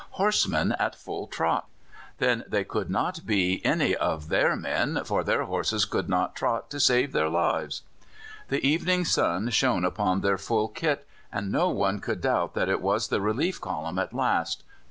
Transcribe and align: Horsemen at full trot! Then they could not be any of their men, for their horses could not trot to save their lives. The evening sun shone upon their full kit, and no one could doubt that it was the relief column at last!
Horsemen 0.13 0.71
at 0.79 0.95
full 0.95 1.27
trot! 1.27 1.69
Then 2.17 2.43
they 2.47 2.63
could 2.63 2.89
not 2.89 3.23
be 3.23 3.63
any 3.63 3.95
of 3.95 4.29
their 4.29 4.55
men, 4.55 5.03
for 5.03 5.23
their 5.23 5.43
horses 5.43 5.85
could 5.85 6.09
not 6.09 6.35
trot 6.35 6.71
to 6.71 6.79
save 6.79 7.11
their 7.11 7.29
lives. 7.29 7.83
The 8.47 8.65
evening 8.67 9.05
sun 9.05 9.51
shone 9.51 9.85
upon 9.85 10.21
their 10.21 10.39
full 10.39 10.69
kit, 10.69 11.07
and 11.31 11.51
no 11.51 11.69
one 11.69 11.99
could 11.99 12.21
doubt 12.21 12.55
that 12.55 12.67
it 12.67 12.81
was 12.81 13.09
the 13.09 13.21
relief 13.21 13.61
column 13.61 13.99
at 13.99 14.11
last! 14.11 14.63